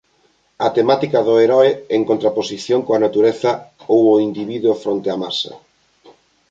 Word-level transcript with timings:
A 0.65 0.67
temática 0.77 1.19
do 1.27 1.33
heroe 1.41 1.69
en 1.95 2.01
contraposición 2.09 2.79
coa 2.85 3.03
natureza 3.05 3.51
ou 3.93 4.01
o 4.13 4.21
individuo 4.27 4.79
fronte 4.83 5.07
a 5.11 5.17
masa. 5.23 5.53